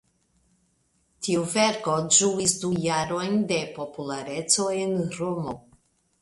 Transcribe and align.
Tiu 1.27 1.43
verko 1.51 1.97
ĝuis 2.19 2.55
du 2.63 2.71
jarojn 2.85 3.37
de 3.53 3.61
populareco 3.77 4.67
en 4.79 4.99
Romo. 5.21 5.55